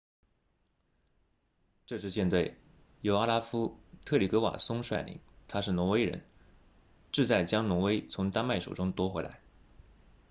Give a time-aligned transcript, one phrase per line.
[1.85, 2.57] 这支舰队
[3.01, 6.25] 由奥拉夫特里格瓦松率领他是挪威人
[7.11, 9.39] 志在将挪威从丹麦手中夺回来